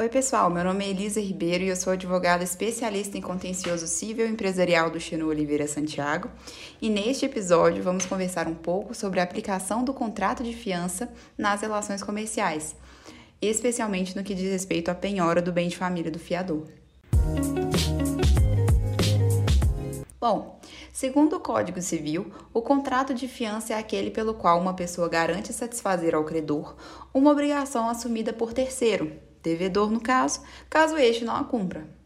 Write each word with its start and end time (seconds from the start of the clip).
Oi, 0.00 0.08
pessoal. 0.08 0.48
Meu 0.48 0.62
nome 0.62 0.84
é 0.84 0.90
Elisa 0.90 1.20
Ribeiro 1.20 1.64
e 1.64 1.68
eu 1.70 1.74
sou 1.74 1.92
advogada 1.92 2.44
especialista 2.44 3.18
em 3.18 3.20
contencioso 3.20 3.88
civil 3.88 4.28
empresarial 4.28 4.92
do 4.92 5.00
Chino 5.00 5.26
Oliveira 5.26 5.66
Santiago. 5.66 6.30
E 6.80 6.88
neste 6.88 7.26
episódio 7.26 7.82
vamos 7.82 8.06
conversar 8.06 8.46
um 8.46 8.54
pouco 8.54 8.94
sobre 8.94 9.18
a 9.18 9.24
aplicação 9.24 9.82
do 9.82 9.92
contrato 9.92 10.44
de 10.44 10.54
fiança 10.54 11.12
nas 11.36 11.62
relações 11.62 12.00
comerciais, 12.00 12.76
especialmente 13.42 14.16
no 14.16 14.22
que 14.22 14.36
diz 14.36 14.52
respeito 14.52 14.88
à 14.88 14.94
penhora 14.94 15.42
do 15.42 15.50
bem 15.50 15.66
de 15.66 15.76
família 15.76 16.12
do 16.12 16.18
fiador. 16.20 16.68
Bom, 20.20 20.60
segundo 20.92 21.34
o 21.34 21.40
Código 21.40 21.82
Civil, 21.82 22.32
o 22.54 22.62
contrato 22.62 23.12
de 23.12 23.26
fiança 23.26 23.72
é 23.72 23.76
aquele 23.76 24.12
pelo 24.12 24.34
qual 24.34 24.60
uma 24.60 24.74
pessoa 24.74 25.08
garante 25.08 25.52
satisfazer 25.52 26.14
ao 26.14 26.22
credor 26.22 26.76
uma 27.12 27.32
obrigação 27.32 27.88
assumida 27.88 28.32
por 28.32 28.52
terceiro, 28.52 29.26
devedor 29.42 29.90
no 29.90 30.00
caso, 30.00 30.40
caso 30.68 30.96
este 30.96 31.24
não 31.24 31.36
a 31.36 31.44
cumpra. 31.44 31.98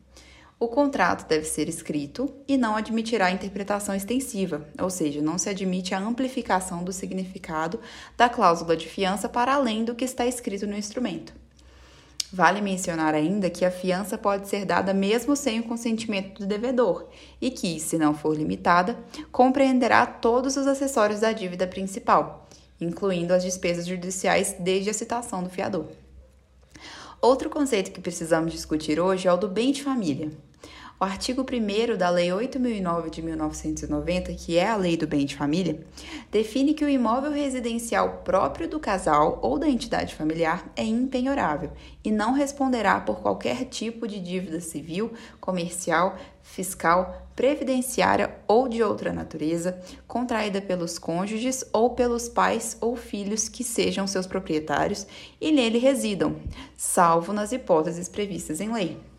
O 0.62 0.68
contrato 0.68 1.27
deve 1.27 1.45
ser 1.45 1.68
escrito 1.68 2.32
e 2.46 2.56
não 2.56 2.77
admitirá 2.77 3.32
interpretação 3.32 3.96
extensiva, 3.96 4.64
ou 4.80 4.88
seja, 4.88 5.20
não 5.20 5.36
se 5.36 5.48
admite 5.48 5.92
a 5.92 5.98
amplificação 5.98 6.84
do 6.84 6.92
significado 6.92 7.80
da 8.16 8.28
cláusula 8.28 8.77
de 8.77 8.88
fiança 8.88 9.28
para 9.28 9.55
além 9.55 9.84
do 9.84 9.96
que 9.96 10.05
está 10.05 10.24
escrito 10.24 10.64
no 10.64 10.77
instrumento. 10.77 11.34
Vale 12.32 12.60
mencionar 12.60 13.12
ainda 13.12 13.50
que 13.50 13.64
a 13.64 13.72
fiança 13.72 14.16
pode 14.16 14.48
ser 14.48 14.64
dada 14.64 14.94
mesmo 14.94 15.34
sem 15.34 15.58
o 15.58 15.64
consentimento 15.64 16.38
do 16.38 16.46
devedor 16.46 17.08
e 17.41 17.50
que, 17.50 17.80
se 17.80 17.98
não 17.98 18.14
for 18.14 18.34
limitada, 18.34 18.96
compreenderá 19.33 20.06
todos 20.06 20.56
os 20.56 20.69
acessórios 20.69 21.20
da 21.20 21.33
dívida 21.33 21.66
principal, 21.66 22.48
incluindo 22.80 23.34
as 23.34 23.42
despesas 23.42 23.84
judiciais 23.84 24.55
desde 24.60 24.91
a 24.91 24.94
citação 24.94 25.42
do 25.42 25.50
fiador. 25.50 25.86
Outro 27.24 27.48
conceito 27.48 27.92
que 27.92 28.00
precisamos 28.00 28.50
discutir 28.50 28.98
hoje 28.98 29.28
é 29.28 29.32
o 29.32 29.36
do 29.36 29.46
bem 29.46 29.70
de 29.70 29.80
família. 29.80 30.32
O 31.02 31.05
artigo 31.05 31.42
1 31.42 31.98
da 31.98 32.08
Lei 32.11 32.33
8009 32.33 33.11
de 33.11 33.22
1990, 33.22 34.34
que 34.34 34.56
é 34.56 34.69
a 34.69 34.77
Lei 34.77 34.97
do 34.97 35.05
Bem 35.05 35.27
de 35.27 35.34
Família, 35.34 35.84
define 36.31 36.75
que 36.75 36.84
o 36.84 36.89
imóvel 36.89 37.33
residencial 37.33 38.22
próprio 38.25 38.69
do 38.69 38.78
casal 38.78 39.41
ou 39.42 39.59
da 39.59 39.69
entidade 39.69 40.14
familiar 40.14 40.70
é 40.77 40.84
impenhorável 40.84 41.72
e 42.05 42.12
não 42.12 42.33
responderá 42.33 43.00
por 43.00 43.20
qualquer 43.20 43.64
tipo 43.64 44.06
de 44.06 44.20
dívida 44.20 44.61
civil, 44.61 45.12
comercial, 45.41 46.17
fiscal, 46.41 47.27
previdenciária 47.34 48.37
ou 48.47 48.69
de 48.69 48.81
outra 48.81 49.12
natureza, 49.12 49.83
contraída 50.06 50.62
pelos 50.62 51.00
cônjuges 51.00 51.64
ou 51.72 51.91
pelos 51.91 52.28
pais 52.28 52.77
ou 52.81 52.94
filhos 52.94 53.48
que 53.48 53.64
sejam 53.64 54.06
seus 54.06 54.28
proprietários 54.28 55.05
e 55.41 55.50
nele 55.50 55.78
residam, 55.78 56.37
salvo 56.77 57.33
nas 57.33 57.50
hipóteses 57.50 58.09
previstas 58.09 58.61
em 58.61 58.72
lei. 58.72 59.11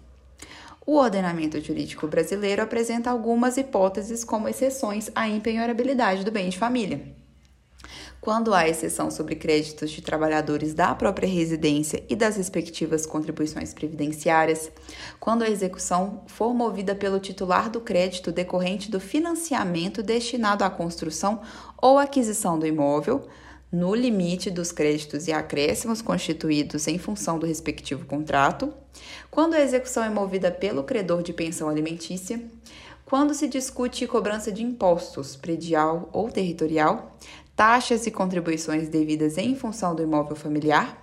O 0.86 0.98
ordenamento 0.98 1.62
jurídico 1.62 2.08
brasileiro 2.08 2.62
apresenta 2.62 3.10
algumas 3.10 3.56
hipóteses 3.56 4.24
como 4.26 4.50
exceções 4.50 5.10
à 5.16 5.30
impenhorabilidade 5.30 6.26
do 6.26 6.32
bem 6.32 6.50
de 6.50 6.58
família. 6.58 7.02
Quando 8.20 8.54
há 8.54 8.68
exceção 8.68 9.10
sobre 9.10 9.36
créditos 9.36 9.92
de 9.92 10.02
trabalhadores 10.02 10.74
da 10.74 10.94
própria 10.94 11.28
residência 11.28 12.04
e 12.10 12.16
das 12.16 12.36
respectivas 12.36 13.06
contribuições 13.06 13.74
previdenciárias, 13.74 14.72
quando 15.20 15.44
a 15.44 15.50
execução 15.50 16.24
for 16.28 16.54
movida 16.54 16.96
pelo 16.96 17.20
titular 17.20 17.70
do 17.70 17.80
crédito 17.80 18.32
decorrente 18.32 18.92
do 18.92 19.00
financiamento 19.00 20.04
destinado 20.04 20.66
à 20.66 20.70
construção 20.70 21.42
ou 21.82 21.98
aquisição 21.98 22.60
do 22.60 22.66
imóvel, 22.66 23.28
no 23.74 23.96
limite 23.96 24.52
dos 24.52 24.72
créditos 24.72 25.28
e 25.28 25.34
acréscimos 25.34 26.00
constituídos 26.00 26.88
em 26.88 27.00
função 27.00 27.40
do 27.40 27.48
respectivo 27.48 28.06
contrato, 28.06 28.72
quando 29.32 29.56
a 29.56 29.62
execução 29.62 30.04
é 30.04 30.10
movida 30.10 30.52
pelo 30.52 30.84
credor 30.84 31.24
de 31.24 31.34
pensão 31.34 31.68
alimentícia, 31.68 32.40
quando 33.04 33.34
se 33.34 33.48
discute 33.48 34.06
cobrança 34.06 34.52
de 34.52 34.62
impostos 34.62 35.36
predial 35.36 36.08
ou 36.14 36.30
territorial, 36.30 37.18
taxas 37.56 38.06
e 38.06 38.12
contribuições 38.12 38.90
devidas 38.90 39.40
em 39.40 39.56
função 39.56 39.96
do 39.96 40.04
imóvel 40.04 40.36
familiar. 40.36 41.02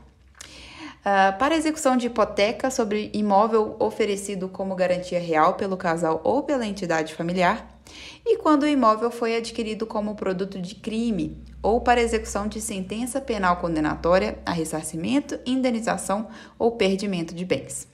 Uh, 1.01 1.37
para 1.39 1.57
execução 1.57 1.97
de 1.97 2.07
hipoteca 2.07 2.71
sobre 2.71 3.11
imóvel 3.13 3.75
oferecido 3.81 4.49
como 4.49 4.77
garantia 4.77 5.19
real 5.19 5.55
pelo 5.55 5.77
casal 5.77 6.21
ou 6.23 6.45
pela 6.45 6.67
entidade 6.67 7.15
familiar, 7.17 7.80
e 8.25 8.37
quando 8.37 8.65
o 8.65 8.69
imóvel 8.69 9.11
foi 9.11 9.37
adquirido 9.37 9.87
como 9.87 10.15
produto 10.15 10.61
de 10.61 10.75
crime 10.75 11.37
ou 11.63 11.81
para 11.81 12.01
execução 12.01 12.47
de 12.47 12.61
sentença 12.61 13.21
penal 13.21 13.57
condenatória 13.57 14.39
a 14.45 14.53
ressarcimento, 14.53 15.39
indenização 15.45 16.29
ou 16.59 16.73
perdimento 16.73 17.35
de 17.35 17.45
bens. 17.45 17.89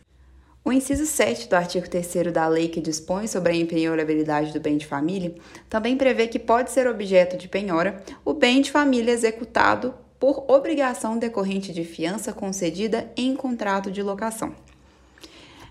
O 0.65 0.73
inciso 0.73 1.07
7 1.07 1.49
do 1.49 1.55
artigo 1.55 1.89
3 1.89 2.33
da 2.33 2.49
lei 2.49 2.69
que 2.69 2.81
dispõe 2.81 3.29
sobre 3.29 3.53
a 3.53 3.57
empenhorabilidade 3.57 4.53
do 4.53 4.59
bem 4.61 4.77
de 4.77 4.85
família 4.85 5.33
também 5.69 5.97
prevê 5.97 6.27
que 6.27 6.41
pode 6.41 6.73
ser 6.73 6.89
objeto 6.89 7.37
de 7.37 7.47
penhora 7.47 8.03
o 8.25 8.35
bem 8.35 8.61
de 8.61 8.73
família 8.73 9.13
executado 9.13 9.95
por 10.19 10.45
obrigação 10.49 11.19
decorrente 11.19 11.73
de 11.73 11.85
fiança 11.85 12.33
concedida 12.33 13.13
em 13.17 13.37
contrato 13.37 13.93
de 13.93 14.03
locação. 14.03 14.55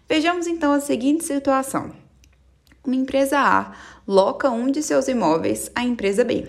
Vejamos 0.07 0.47
então 0.47 0.71
a 0.71 0.79
seguinte 0.79 1.25
situação: 1.25 1.91
uma 2.87 2.95
empresa 2.95 3.39
A 3.39 3.71
loca 4.07 4.49
um 4.49 4.69
de 4.69 4.81
seus 4.83 5.07
imóveis 5.07 5.71
à 5.75 5.83
empresa 5.83 6.23
B. 6.23 6.47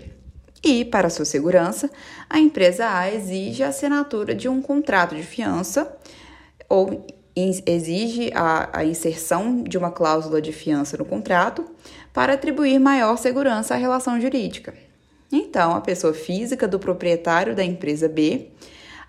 E, 0.64 0.84
para 0.84 1.10
sua 1.10 1.24
segurança, 1.24 1.90
a 2.28 2.38
empresa 2.38 2.88
A 2.88 3.12
exige 3.12 3.62
a 3.62 3.68
assinatura 3.68 4.34
de 4.34 4.48
um 4.48 4.60
contrato 4.60 5.14
de 5.14 5.22
fiança 5.22 5.96
ou 6.68 7.06
exige 7.36 8.32
a, 8.34 8.80
a 8.80 8.84
inserção 8.84 9.62
de 9.62 9.76
uma 9.76 9.90
cláusula 9.90 10.40
de 10.40 10.52
fiança 10.52 10.96
no 10.96 11.04
contrato 11.04 11.64
para 12.12 12.32
atribuir 12.32 12.78
maior 12.78 13.16
segurança 13.18 13.74
à 13.74 13.76
relação 13.76 14.18
jurídica. 14.20 14.74
Então, 15.30 15.72
a 15.72 15.80
pessoa 15.80 16.14
física 16.14 16.66
do 16.66 16.78
proprietário 16.78 17.54
da 17.54 17.64
empresa 17.64 18.08
B 18.08 18.52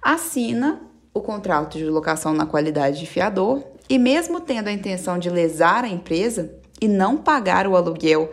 assina 0.01 0.81
o 1.13 1.21
contrato 1.21 1.77
de 1.77 1.85
locação 1.85 2.33
na 2.33 2.45
qualidade 2.45 2.99
de 2.99 3.05
fiador 3.05 3.63
e, 3.89 3.97
mesmo 3.97 4.41
tendo 4.41 4.67
a 4.67 4.73
intenção 4.73 5.17
de 5.17 5.29
lesar 5.29 5.83
a 5.83 5.87
empresa 5.87 6.53
e 6.81 6.87
não 6.87 7.17
pagar 7.17 7.67
o 7.67 7.75
aluguel 7.75 8.31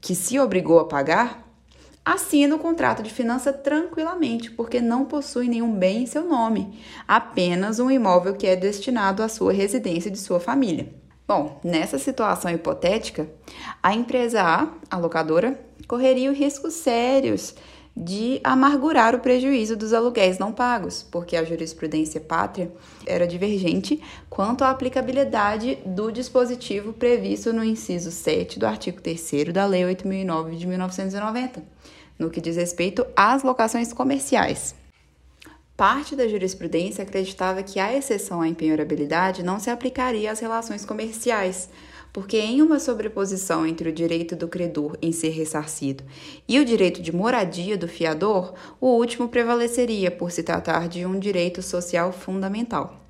que 0.00 0.14
se 0.14 0.38
obrigou 0.38 0.78
a 0.78 0.84
pagar, 0.84 1.46
assina 2.04 2.54
o 2.54 2.58
contrato 2.58 3.02
de 3.02 3.10
finança 3.10 3.52
tranquilamente, 3.52 4.50
porque 4.50 4.80
não 4.80 5.04
possui 5.04 5.48
nenhum 5.48 5.72
bem 5.72 6.04
em 6.04 6.06
seu 6.06 6.24
nome, 6.24 6.80
apenas 7.06 7.78
um 7.78 7.90
imóvel 7.90 8.34
que 8.34 8.46
é 8.46 8.56
destinado 8.56 9.22
à 9.22 9.28
sua 9.28 9.52
residência 9.52 10.10
de 10.10 10.18
sua 10.18 10.40
família. 10.40 10.88
Bom, 11.26 11.60
nessa 11.62 11.98
situação 11.98 12.50
hipotética, 12.50 13.28
a 13.82 13.92
empresa 13.92 14.42
A, 14.42 14.68
a 14.90 14.96
locadora, 14.96 15.60
correria 15.86 16.32
riscos 16.32 16.74
sérios 16.74 17.54
de 18.00 18.40
amargurar 18.44 19.14
o 19.14 19.18
prejuízo 19.18 19.76
dos 19.76 19.92
aluguéis 19.92 20.38
não 20.38 20.52
pagos, 20.52 21.02
porque 21.10 21.36
a 21.36 21.44
jurisprudência 21.44 22.20
pátria 22.20 22.70
era 23.04 23.26
divergente 23.26 24.00
quanto 24.30 24.62
à 24.62 24.70
aplicabilidade 24.70 25.78
do 25.84 26.12
dispositivo 26.12 26.92
previsto 26.92 27.52
no 27.52 27.64
inciso 27.64 28.10
7 28.10 28.58
do 28.58 28.66
artigo 28.66 29.00
3 29.00 29.52
da 29.52 29.66
Lei 29.66 29.84
8009 29.84 30.56
de 30.56 30.66
1990 30.66 31.78
no 32.18 32.30
que 32.30 32.40
diz 32.40 32.56
respeito 32.56 33.06
às 33.14 33.42
locações 33.42 33.92
comerciais. 33.92 34.74
Parte 35.78 36.16
da 36.16 36.26
jurisprudência 36.26 37.04
acreditava 37.04 37.62
que 37.62 37.78
a 37.78 37.96
exceção 37.96 38.40
à 38.40 38.48
empenhorabilidade 38.48 39.44
não 39.44 39.60
se 39.60 39.70
aplicaria 39.70 40.32
às 40.32 40.40
relações 40.40 40.84
comerciais, 40.84 41.70
porque 42.12 42.36
em 42.36 42.60
uma 42.60 42.80
sobreposição 42.80 43.64
entre 43.64 43.88
o 43.88 43.92
direito 43.92 44.34
do 44.34 44.48
credor 44.48 44.98
em 45.00 45.12
ser 45.12 45.28
ressarcido 45.28 46.02
e 46.48 46.58
o 46.58 46.64
direito 46.64 47.00
de 47.00 47.14
moradia 47.14 47.78
do 47.78 47.86
fiador, 47.86 48.54
o 48.80 48.88
último 48.88 49.28
prevaleceria 49.28 50.10
por 50.10 50.32
se 50.32 50.42
tratar 50.42 50.88
de 50.88 51.06
um 51.06 51.16
direito 51.16 51.62
social 51.62 52.10
fundamental. 52.10 53.04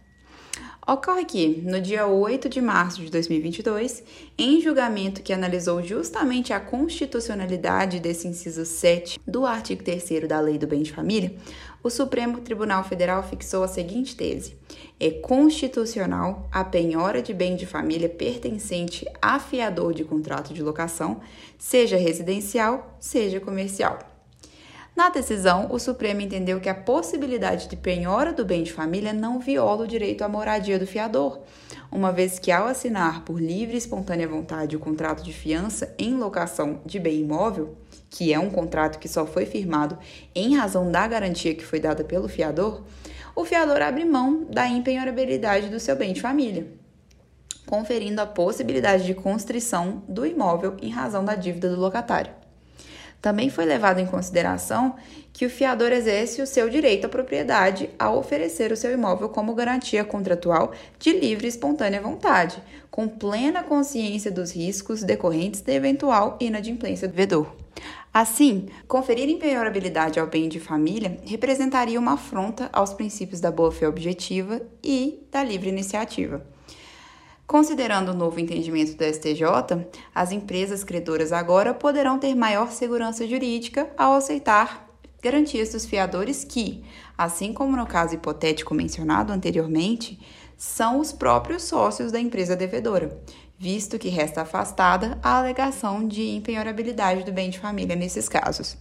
Ocorre 0.90 1.26
que, 1.26 1.62
no 1.66 1.82
dia 1.82 2.06
8 2.06 2.48
de 2.48 2.62
março 2.62 3.02
de 3.02 3.10
2022, 3.10 4.02
em 4.38 4.58
julgamento 4.58 5.22
que 5.22 5.34
analisou 5.34 5.82
justamente 5.82 6.50
a 6.50 6.58
constitucionalidade 6.58 8.00
desse 8.00 8.26
inciso 8.26 8.64
7 8.64 9.20
do 9.26 9.44
artigo 9.44 9.84
3 9.84 10.26
da 10.26 10.40
Lei 10.40 10.56
do 10.56 10.66
Bem 10.66 10.80
de 10.80 10.90
Família, 10.90 11.34
o 11.82 11.90
Supremo 11.90 12.40
Tribunal 12.40 12.84
Federal 12.84 13.22
fixou 13.22 13.62
a 13.62 13.68
seguinte 13.68 14.16
tese: 14.16 14.56
é 14.98 15.10
constitucional 15.10 16.48
a 16.52 16.64
penhora 16.64 17.22
de 17.22 17.32
bem 17.32 17.56
de 17.56 17.66
família 17.66 18.08
pertencente 18.08 19.06
a 19.22 19.38
fiador 19.38 19.94
de 19.94 20.04
contrato 20.04 20.52
de 20.52 20.62
locação, 20.62 21.20
seja 21.56 21.96
residencial, 21.96 22.96
seja 22.98 23.40
comercial. 23.40 24.17
Na 24.98 25.10
decisão, 25.10 25.68
o 25.70 25.78
Supremo 25.78 26.22
entendeu 26.22 26.58
que 26.58 26.68
a 26.68 26.74
possibilidade 26.74 27.68
de 27.68 27.76
penhora 27.76 28.32
do 28.32 28.44
bem 28.44 28.64
de 28.64 28.72
família 28.72 29.12
não 29.12 29.38
viola 29.38 29.84
o 29.84 29.86
direito 29.86 30.22
à 30.22 30.28
moradia 30.28 30.76
do 30.76 30.88
fiador, 30.88 31.38
uma 31.88 32.10
vez 32.10 32.40
que, 32.40 32.50
ao 32.50 32.66
assinar 32.66 33.22
por 33.22 33.40
livre 33.40 33.76
e 33.76 33.78
espontânea 33.78 34.26
vontade 34.26 34.74
o 34.74 34.80
contrato 34.80 35.22
de 35.22 35.32
fiança 35.32 35.94
em 35.96 36.16
locação 36.16 36.80
de 36.84 36.98
bem 36.98 37.20
imóvel, 37.20 37.76
que 38.10 38.32
é 38.32 38.40
um 38.40 38.50
contrato 38.50 38.98
que 38.98 39.08
só 39.08 39.24
foi 39.24 39.46
firmado 39.46 39.96
em 40.34 40.56
razão 40.56 40.90
da 40.90 41.06
garantia 41.06 41.54
que 41.54 41.64
foi 41.64 41.78
dada 41.78 42.02
pelo 42.02 42.28
fiador, 42.28 42.82
o 43.36 43.44
fiador 43.44 43.80
abre 43.80 44.04
mão 44.04 44.48
da 44.50 44.66
empenhorabilidade 44.66 45.68
do 45.68 45.78
seu 45.78 45.94
bem 45.94 46.12
de 46.12 46.20
família, 46.20 46.66
conferindo 47.64 48.20
a 48.20 48.26
possibilidade 48.26 49.06
de 49.06 49.14
constrição 49.14 50.02
do 50.08 50.26
imóvel 50.26 50.76
em 50.82 50.90
razão 50.90 51.24
da 51.24 51.36
dívida 51.36 51.70
do 51.70 51.80
locatário. 51.80 52.37
Também 53.20 53.50
foi 53.50 53.64
levado 53.64 53.98
em 53.98 54.06
consideração 54.06 54.94
que 55.32 55.44
o 55.44 55.50
fiador 55.50 55.92
exerce 55.92 56.40
o 56.40 56.46
seu 56.46 56.68
direito 56.68 57.06
à 57.06 57.08
propriedade 57.08 57.90
ao 57.98 58.16
oferecer 58.18 58.70
o 58.70 58.76
seu 58.76 58.92
imóvel 58.92 59.28
como 59.28 59.54
garantia 59.54 60.04
contratual 60.04 60.72
de 60.98 61.12
livre 61.12 61.46
e 61.46 61.48
espontânea 61.48 62.00
vontade, 62.00 62.62
com 62.90 63.08
plena 63.08 63.62
consciência 63.62 64.30
dos 64.30 64.52
riscos 64.52 65.02
decorrentes 65.02 65.60
da 65.60 65.72
eventual 65.72 66.36
inadimplência 66.40 67.08
do 67.08 67.12
devedor. 67.12 67.52
Assim, 68.12 68.66
conferir 68.86 69.28
empenhorabilidade 69.28 70.18
ao 70.18 70.26
bem 70.26 70.48
de 70.48 70.58
família 70.58 71.18
representaria 71.24 72.00
uma 72.00 72.14
afronta 72.14 72.68
aos 72.72 72.92
princípios 72.92 73.40
da 73.40 73.50
boa-fé 73.50 73.86
objetiva 73.86 74.60
e 74.82 75.20
da 75.30 75.44
livre 75.44 75.68
iniciativa. 75.68 76.44
Considerando 77.48 78.10
o 78.10 78.14
novo 78.14 78.38
entendimento 78.38 78.94
do 78.94 79.04
STJ, 79.04 79.88
as 80.14 80.32
empresas 80.32 80.84
credoras 80.84 81.32
agora 81.32 81.72
poderão 81.72 82.18
ter 82.18 82.34
maior 82.34 82.70
segurança 82.70 83.26
jurídica 83.26 83.88
ao 83.96 84.12
aceitar 84.12 84.86
garantias 85.22 85.72
dos 85.72 85.86
fiadores 85.86 86.44
que, 86.44 86.84
assim 87.16 87.54
como 87.54 87.74
no 87.74 87.86
caso 87.86 88.14
hipotético 88.14 88.74
mencionado 88.74 89.32
anteriormente, 89.32 90.20
são 90.58 91.00
os 91.00 91.10
próprios 91.10 91.62
sócios 91.62 92.12
da 92.12 92.20
empresa 92.20 92.54
devedora, 92.54 93.18
visto 93.58 93.98
que 93.98 94.10
resta 94.10 94.42
afastada 94.42 95.18
a 95.22 95.38
alegação 95.38 96.06
de 96.06 96.28
empenhorabilidade 96.28 97.24
do 97.24 97.32
bem 97.32 97.48
de 97.48 97.58
família 97.58 97.96
nesses 97.96 98.28
casos. 98.28 98.76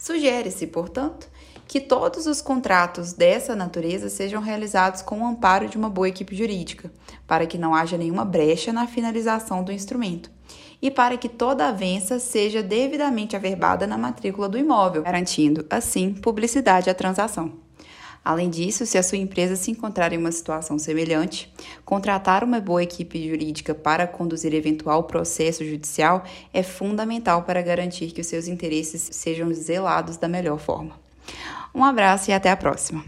Sugere-se, 0.00 0.66
portanto, 0.66 1.28
que 1.66 1.80
todos 1.80 2.26
os 2.26 2.40
contratos 2.40 3.12
dessa 3.12 3.56
natureza 3.56 4.08
sejam 4.08 4.40
realizados 4.40 5.02
com 5.02 5.20
o 5.20 5.26
amparo 5.26 5.68
de 5.68 5.76
uma 5.76 5.90
boa 5.90 6.08
equipe 6.08 6.36
jurídica, 6.36 6.92
para 7.26 7.46
que 7.46 7.58
não 7.58 7.74
haja 7.74 7.98
nenhuma 7.98 8.24
brecha 8.24 8.72
na 8.72 8.86
finalização 8.86 9.64
do 9.64 9.72
instrumento 9.72 10.30
e 10.80 10.90
para 10.90 11.16
que 11.16 11.28
toda 11.28 11.68
avença 11.68 12.18
seja 12.18 12.62
devidamente 12.62 13.34
averbada 13.34 13.86
na 13.86 13.96
matrícula 13.96 14.48
do 14.48 14.58
imóvel, 14.58 15.02
garantindo, 15.02 15.66
assim, 15.70 16.12
publicidade 16.12 16.90
à 16.90 16.94
transação. 16.94 17.65
Além 18.26 18.50
disso, 18.50 18.84
se 18.84 18.98
a 18.98 19.04
sua 19.04 19.18
empresa 19.18 19.54
se 19.54 19.70
encontrar 19.70 20.12
em 20.12 20.18
uma 20.18 20.32
situação 20.32 20.80
semelhante, 20.80 21.48
contratar 21.84 22.42
uma 22.42 22.58
boa 22.58 22.82
equipe 22.82 23.28
jurídica 23.28 23.72
para 23.72 24.04
conduzir 24.04 24.52
eventual 24.52 25.04
processo 25.04 25.64
judicial 25.64 26.24
é 26.52 26.60
fundamental 26.60 27.44
para 27.44 27.62
garantir 27.62 28.10
que 28.10 28.20
os 28.20 28.26
seus 28.26 28.48
interesses 28.48 29.10
sejam 29.12 29.54
zelados 29.54 30.16
da 30.16 30.26
melhor 30.26 30.58
forma. 30.58 30.98
Um 31.72 31.84
abraço 31.84 32.28
e 32.28 32.34
até 32.34 32.50
a 32.50 32.56
próxima! 32.56 33.04